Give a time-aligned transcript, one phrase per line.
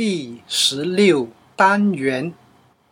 [0.00, 2.32] 第十六单元：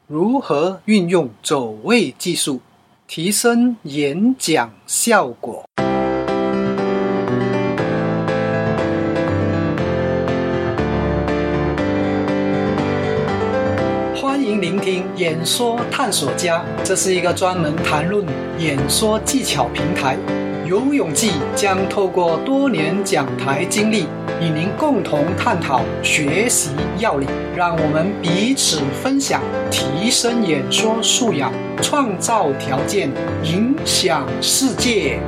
[0.08, 2.60] 如何运用走位技术
[3.06, 5.64] 提升演讲效果？
[14.16, 18.26] 欢迎聆听演说探索家，这是一个专门谈论
[18.58, 20.18] 演说技巧平台。
[20.66, 24.08] 游泳记将透过多年讲台经历，
[24.40, 33.08] 与您共同探讨学习要领，让我们彼此分享，提升演说素养，创造条件，
[33.44, 35.20] 影响世界。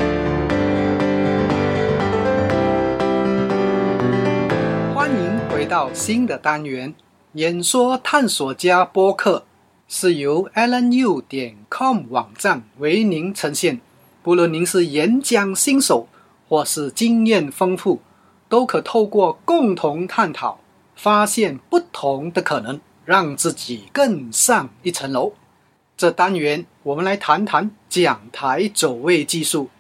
[4.93, 6.93] 欢迎回到新的单元——
[7.35, 9.45] 演说探索家播客，
[9.87, 13.81] 是由 allenU 点 com 网站为您呈现。
[14.23, 16.09] 不论您是演讲新手，
[16.49, 18.01] 或是经验丰富，
[18.49, 20.59] 都可透过共同探讨，
[20.97, 25.33] 发现不同的可能，让自己更上一层楼。
[25.97, 29.71] 这单元我们来谈谈讲台走位技术。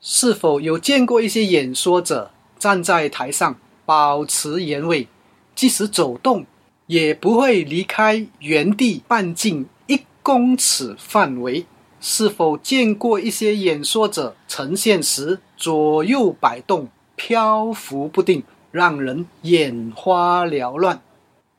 [0.00, 5.06] 是否有见过一些演说者站在台上保持原位，
[5.54, 6.44] 即使走动
[6.86, 11.64] 也不会离开原地半径一公尺范围？
[12.04, 21.00] 是否见过一些演说者呈现时左右摆动、漂浮不定，让人眼花缭乱？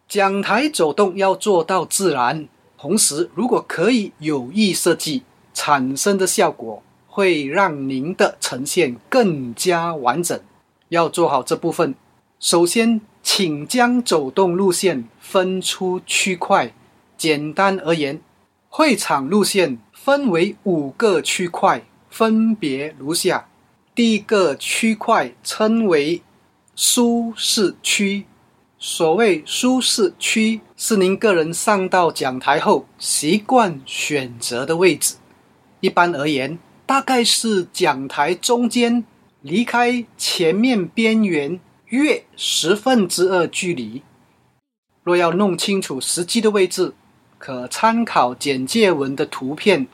[0.10, 10.38] 讲台走动要做到自然，同时如果可以有意设计，产生的效果会让您的呈现更加完整。
[10.90, 11.96] 要做好这部分，
[12.42, 16.74] 首先请将走动路线分出区块。
[17.18, 18.20] 简单而言，
[18.68, 19.80] 会场路线。
[20.06, 23.48] 分为五个区块，分别如下：
[23.96, 26.22] 第一个区块称为
[26.76, 28.26] 舒适区。
[28.78, 35.16] 所谓舒适区，是您个人上到讲台后习惯选择的位置。
[35.80, 39.06] 一般而言，大概是讲台中间
[39.40, 44.02] 离开前面边缘约十分之二距离。
[45.04, 46.94] 若要弄清楚实际的位置，
[47.46, 49.86] 可参考简介文的图片，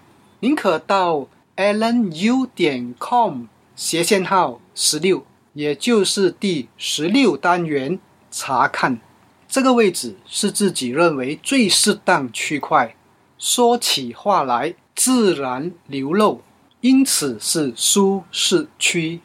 [0.42, 3.46] 您可到 allenU 点 com
[3.76, 7.98] 斜线号十六，也就是第十六单元
[8.30, 9.02] 查看。
[9.48, 12.96] 这个位置是自己认为最适当区块，
[13.40, 16.44] 说起话来自然流露，
[16.82, 19.22] 因此是舒适区。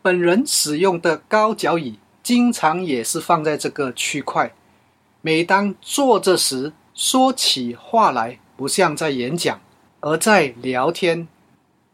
[0.00, 4.54] 本人使用的高脚椅经常也是放在这个区块。
[5.20, 9.60] 每当坐着时，说起话来不像在演讲，
[10.00, 11.26] 而在聊天。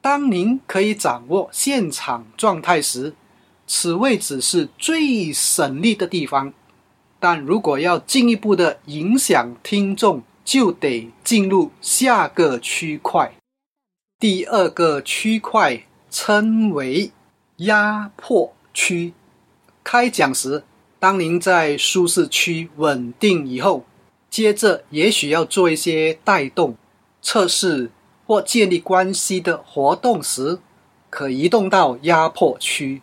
[0.00, 3.14] 当您可以掌握现场状态时，
[3.66, 6.52] 此位置是最省力的地方。
[7.20, 13.32] 但如果要进一步的影响听众，就得进入下个区块。
[14.18, 17.12] 第二个区块称为
[17.56, 19.12] 压迫区。
[19.84, 20.64] 开讲时，
[20.98, 23.84] 当您在舒适区稳定以后。
[24.30, 26.76] 接着，也许要做一些带动、
[27.22, 27.90] 测试
[28.26, 30.58] 或建立关系的活动时，
[31.10, 33.00] 可移动到压迫区。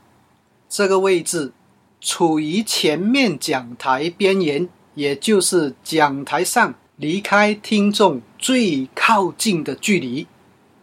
[0.69, 1.51] 这个位置
[1.99, 10.27] 处于前面讲台边缘，也就是讲台上离开听众最靠近的距离。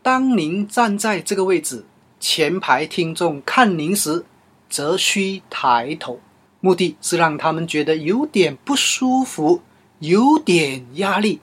[0.02, 1.84] 当您站在这个位置，
[2.18, 4.24] 前排听众看您时，
[4.68, 6.18] 则需抬头，
[6.60, 9.60] 目的是让他们觉得有点不舒服。
[10.02, 11.38] 有点压力，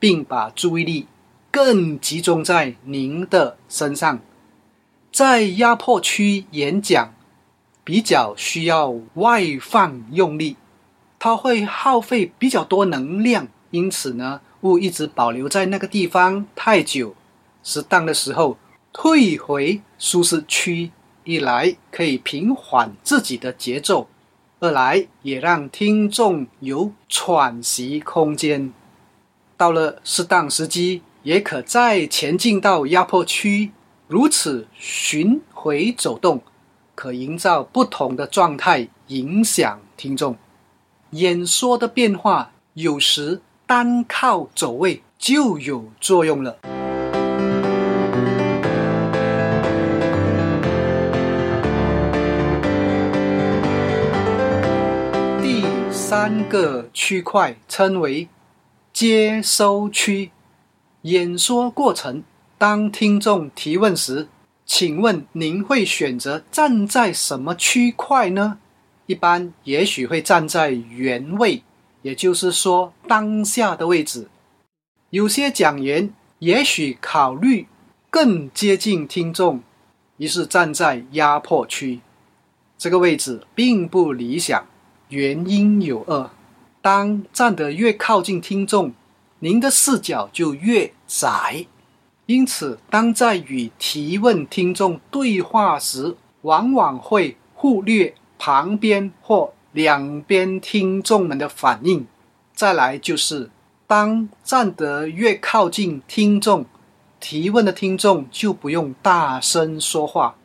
[0.00, 1.06] 并把注意力
[1.52, 4.18] 更集中在您的身上。
[5.12, 7.14] 在压迫区演讲，
[7.84, 10.56] 比较需要外放用力，
[11.20, 17.14] 它会耗费比较多能量，因此呢，勿一直保留在那个地方太久。
[17.62, 18.58] 适当的时候
[18.92, 20.90] 退回舒适区，
[21.22, 24.08] 一来可以平缓自己的节奏。
[24.62, 28.70] 二来也让听众有喘息空间，
[29.56, 33.72] 到了适当时机，也可再前进到压迫区，
[34.06, 36.42] 如此巡回走动，
[36.94, 40.36] 可营造不同的状态，影响听众。
[41.12, 46.58] 演说的变化，有时单靠走位就有作用了。
[56.10, 58.26] 三个区块称为
[58.92, 60.32] 接收区。
[61.02, 62.24] 演说过程，
[62.58, 64.26] 当听众提问时，
[64.66, 68.58] 请问您会选择站在什么区块呢？
[69.06, 71.62] 一般也许会站在原位，
[72.02, 74.28] 也就是说当下的位置。
[75.10, 77.68] 有些讲员也许考虑
[78.10, 79.62] 更接近听众，
[80.16, 82.00] 于是站在压迫区，
[82.76, 84.66] 这个位置并不理想。
[85.10, 86.30] 原因有二：
[86.80, 88.92] 当站得越靠近听众，
[89.40, 91.66] 您的视角就越窄。
[92.26, 102.06] 因此，当在与提问听众对话时，往往会忽略旁边或两边听众们的反应。
[102.54, 103.50] 再来就是，
[103.88, 106.64] 当站得越靠近听众，
[107.18, 110.36] 提问的听众就不用大声说话，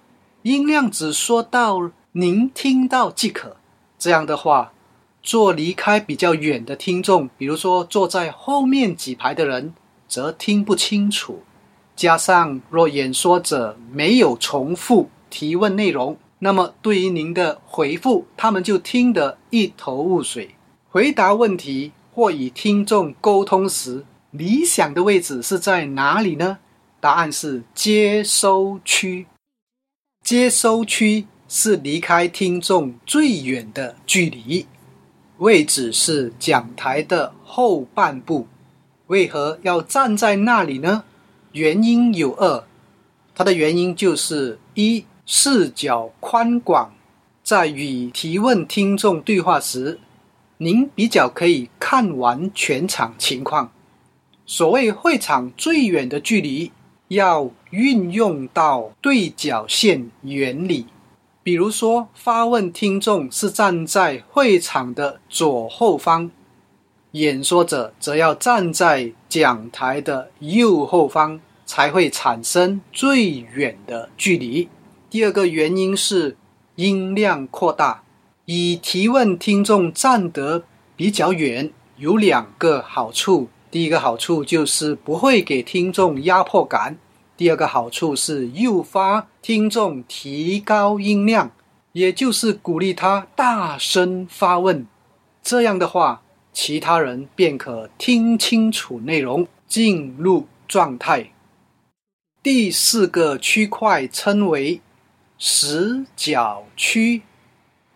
[0.42, 3.55] 音量只说到您听到即可。
[3.98, 4.74] 这样的话，
[5.24, 9.74] 坐离开比较远的听众，比如说坐在后面几排的人，
[10.08, 11.44] 则听不清楚。
[11.96, 20.56] 加上，若演说者没有重复提问内容，那么对于您的回复，他们就听得一头雾水。
[20.90, 26.60] 回答问题或与听众沟通时，理想的位置是在哪里呢？
[27.00, 29.26] 答案是接收区。
[30.24, 34.66] 接收区是离开听众最远的距离，
[35.38, 38.48] 位置是讲台的后半部。
[39.08, 41.04] 为何要站在那里呢？
[41.52, 42.64] 原因有二，
[43.36, 46.94] 它的原因就是一视角宽广，
[47.44, 50.00] 在与提问听众对话时，
[50.58, 53.72] 您比较可以看完全场情况。
[54.48, 56.72] 所谓会场最远的距离，
[57.10, 60.88] 要运用到对角线原理。
[61.46, 66.32] 比如说，发问听众是站在会场的左后方。
[67.12, 74.68] 演说者则要站在讲台的右后方，才会产生最远的距离。
[75.08, 76.36] 第二个原因是
[76.78, 78.02] 音量扩大。
[78.46, 80.64] 以提问听众站得
[80.96, 86.96] 比较远，有两个好处：第一个好处就是不会给听众压迫感；
[87.38, 91.52] 第二个好处是诱发听众提高音量，
[91.94, 94.86] 也就是鼓励他大声发问。
[95.42, 96.22] 这样的话。
[96.58, 101.32] 其他人便可听清楚内容，进入状态。
[102.42, 104.80] 第四个区块称为
[105.38, 107.24] 死角区。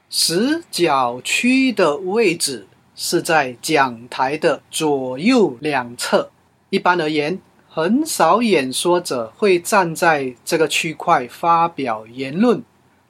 [0.10, 6.30] 死角区的位置是在讲台的左右两侧。
[6.70, 7.40] 一般而言，
[7.80, 12.62] 很少演说者会站在这个区块发表言论。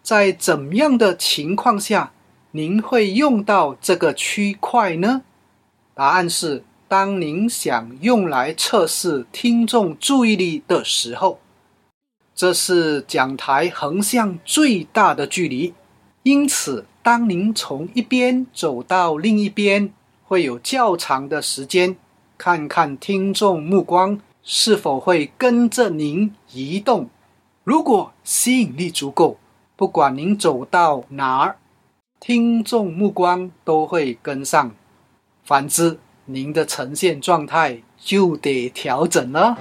[0.03, 2.11] 在怎样的情况下，
[2.51, 5.23] 您会用到这个区块呢？
[5.95, 11.39] 答案是：当您想用来测试听众注意力的时候，
[12.35, 15.73] 这是讲台横向最大的距离。
[16.21, 19.91] 因此，当您从一边走到另一边，
[20.25, 21.97] 会有较长的时间，
[22.37, 27.09] 看看听众目光是否会跟着您移动。
[27.63, 29.37] 如果吸引力足够，
[29.75, 31.57] 不管您走到哪儿，
[32.19, 34.71] 听众目光都会跟上。
[35.43, 39.57] 反之，您的呈现状态就得调整了。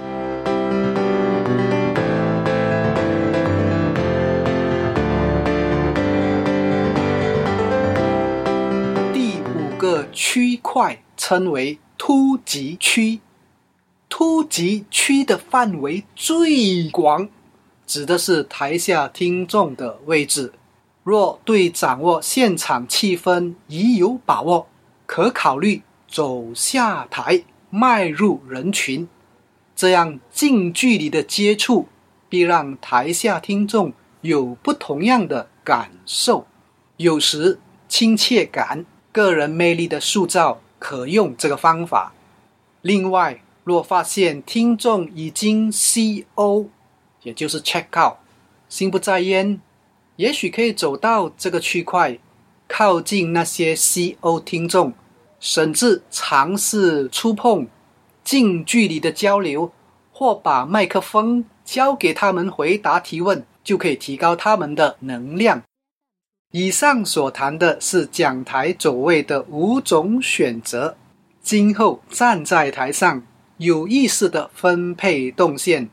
[9.13, 13.19] 第五个区块称为突击区。
[14.09, 17.29] 突击区的范围最广，
[17.85, 20.51] 指的是台下听众的位置。
[21.03, 24.67] 若对掌握现场气氛已有把握。
[25.05, 29.07] 可考虑走下台，迈入人群，
[29.75, 31.87] 这样近距离的接触
[32.27, 36.45] 必让台下听众有不同样的感受。
[36.97, 42.13] 有时亲切感、个人魅力的塑造可用这个方法。
[42.83, 46.65] 另外，若发现听众已经 C.O，
[47.21, 48.17] 也就是 check out，
[48.67, 49.61] 心不在焉，
[50.15, 52.17] 也许可以走到这个区块。
[52.67, 54.93] 靠近那些 C.O 听众，
[55.39, 57.67] 甚至尝试触碰、
[58.23, 59.71] 近距离的交流，
[60.11, 65.63] 或把麦克风交给他们回答提问，就可以提高他们的能量。
[66.51, 70.95] 以上所谈的是讲台走位的五种选择。
[71.41, 73.23] 今后站在台上，
[73.59, 75.89] 有意识的分配动线，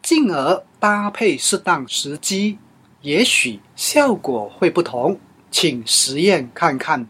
[0.00, 2.58] 进而搭配适当时机，
[3.02, 5.18] 也许效果会不同。
[5.50, 7.08] 请实验看看。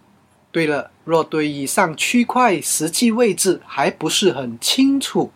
[0.51, 5.31] 对了，若对以上区块实际位置还不是很清楚，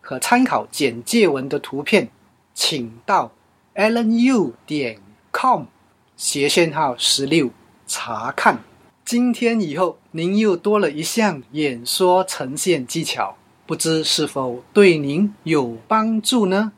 [0.00, 2.10] 可参考简介文的图片，
[2.52, 3.30] 请到
[3.76, 4.98] allen u 点
[5.32, 5.66] com
[6.16, 7.50] 斜线号十六
[7.86, 8.64] 查看。
[9.04, 16.72] 今天以后，您又多了一项演说呈现技巧，不知是否对您有帮助呢？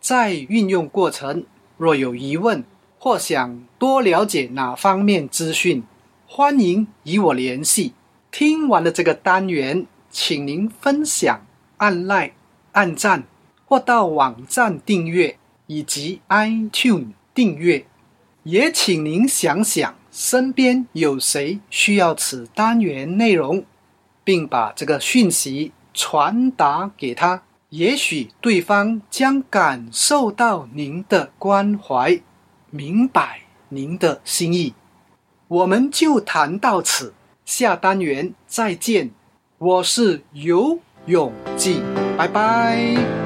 [0.00, 1.44] 在运用过程，
[1.76, 2.64] 若有疑问
[2.98, 5.82] 或想多了解哪方面资讯，
[6.26, 7.92] 欢迎与我联系。
[8.30, 12.32] 听完了这个单元，请您分享、按 like、
[12.72, 13.24] 按赞，
[13.66, 17.84] 或到网站订阅以及 iTune 订阅。
[18.44, 19.94] 也请您想想。
[20.10, 23.64] 身边有谁需要此单元内容，
[24.24, 32.20] 并把这个讯息传达给他，也许对方将感受到您的关怀，
[32.70, 34.74] 明白您的心意。
[35.48, 39.10] 我们就谈到此，下单元再见。
[39.58, 41.82] 我是游永记，
[42.16, 43.19] 拜拜。